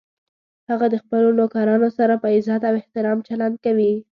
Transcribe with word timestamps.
هغه 0.69 0.85
د 0.89 0.95
خپلو 1.03 1.29
نوکرانو 1.39 1.89
سره 1.97 2.13
په 2.21 2.27
عزت 2.35 2.61
او 2.69 2.73
احترام 2.81 3.17
چلند 3.27 3.55
کوي 3.65 3.93